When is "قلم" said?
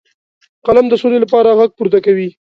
0.65-0.85